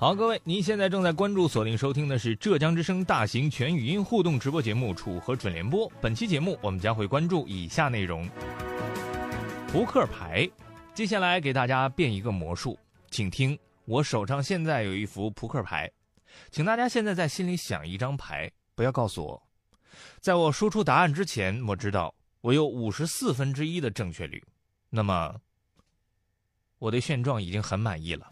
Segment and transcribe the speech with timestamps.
[0.00, 5.90] 好，各位，您现在正在关注、锁定收听的是浙江之声大型全语音互动直播节目《楚河准联播》。
[6.00, 8.24] 本期节目我们将会关注以下内容：
[9.72, 10.48] 扑克牌。
[10.94, 12.78] 接下来给大家变一个魔术，
[13.10, 15.90] 请听，我手上现在有一副扑克牌，
[16.52, 19.42] 请大家现在在心里想一张牌，不要告诉我。
[20.20, 24.40] 在我说出答案之前，我知道我有五十四分之一的正确率，
[24.90, 25.34] 那么
[26.78, 28.30] 我对现状已经很满意了。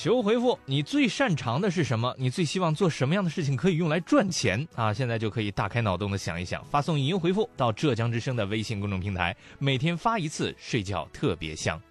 [0.00, 2.14] 求回复，你最擅长的是什么？
[2.16, 4.94] 你最希望做什么样的事情可以用来赚钱啊？
[4.94, 11.82] 现在就可以大开脑洞的想一想，发送语音回复到浙江之声的微信公众平台，每天发一次，睡觉特别香。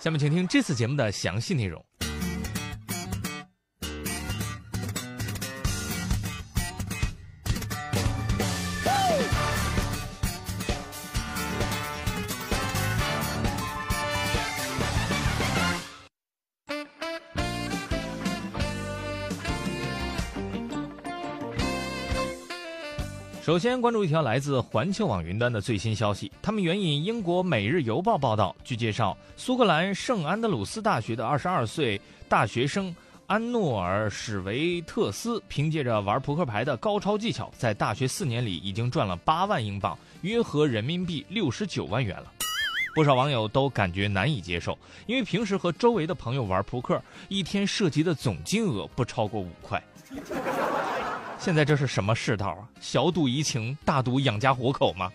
[0.00, 1.84] 下面请听这次节目的详细内容。
[23.44, 42.32] 首先关注一条来自环球网云端的最新消息，他们援引英国《每日邮报》报道，据介绍，苏格兰圣安德鲁斯大学的22岁大学生安诺尔史维特斯，凭借着玩扑克牌的高超技巧，在大学四年里已经赚了八万英镑，约合人民币六十九万元了。
[42.94, 49.82] 不少网友都感觉难以接受，因为平时和周围的朋友玩扑克，一天涉及的总金额不超过五块。
[51.44, 52.64] 现在这是什么世道啊？
[52.80, 55.12] 小赌怡情，大赌养家活口吗？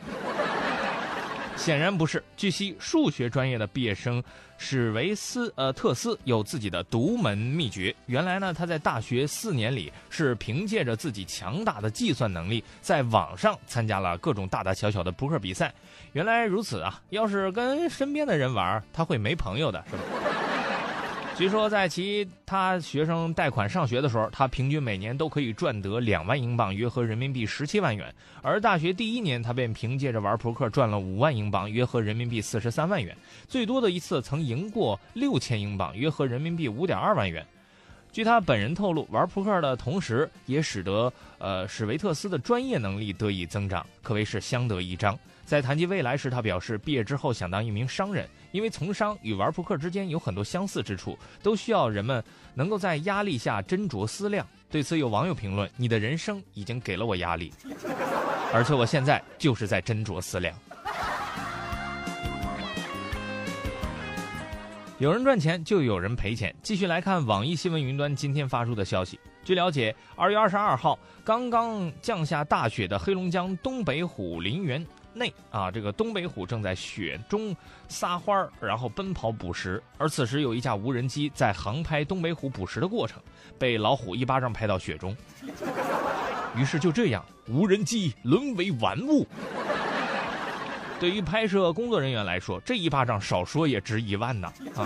[1.56, 2.24] 显然不是。
[2.38, 4.24] 据悉，数学专业的毕业生
[4.56, 7.94] 史维斯呃特斯有自己的独门秘诀。
[8.06, 15.74] 原来呢，他在大学四年里是凭借着自己强大的计算能力，在网上参加了各种大大小小的扑克比赛。
[16.14, 17.02] 原来如此啊！
[17.10, 20.04] 要是跟身边的人玩，他会没朋友的，是吧？
[21.40, 28.14] 据说，在其他学生贷款上学的时候，他平均每年都可以赚得两万英镑，约合人民币十七万元。
[28.42, 33.16] 而大学第一年，他便凭借着玩扑克赚了五万英镑，约合人民币四十三万元。
[33.48, 37.48] 最多的一次曾赢过六千英镑，约合人民币五点二万元。
[38.12, 45.18] 据他本人透露，玩扑克的同时，也使得呃史维特斯的专业能力得以增长，可谓是相得益彰。
[45.46, 48.28] 在谈及未来时，他表示，毕业之后想当一名商人。
[48.52, 52.24] 因为从商与玩扑克之间有很多相似之处，都需要人们
[52.56, 54.46] 能够在压力下斟酌思量。
[54.72, 57.54] 对此，有网友评论：“你的人生已经给了我压力，
[58.52, 60.56] 而且我现在就是在斟酌思量。”
[65.00, 66.54] 有人赚钱，就有人赔钱。
[66.62, 69.18] 继续来看网易新闻云端今天发出的消息。
[69.46, 74.86] 据了解，二月二十二号刚刚降下大雪的黑龙江东北虎林园。
[75.14, 77.56] 内啊，这个东北虎正在雪中
[77.88, 79.82] 撒欢儿，然后奔跑捕食。
[79.98, 83.22] 而此时有一架无人机在航拍东北虎捕食的过程，
[83.58, 85.16] 被老虎一巴掌拍到雪中。
[86.58, 89.26] 于是就这样，无人机沦为玩物。
[91.00, 94.86] 对于拍摄工作人员来说，这一巴掌少说也值一万呢啊！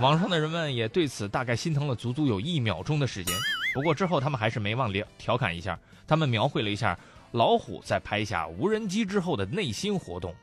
[0.00, 3.34] 网上的人们也对此大概心疼了足足有一秒钟的时间。
[3.74, 6.98] 不过之后他们还是没忘调调侃一下，他们描绘了一下。
[7.32, 10.34] 老虎在拍下无人机之后的内心活动，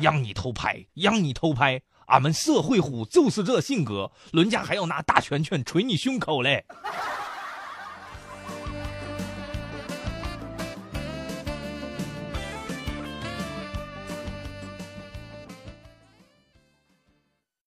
[0.00, 6.64] 让你偷拍，让你偷拍，俺们社会虎就是这性格，人家还要拿大拳拳捶你胸口嘞。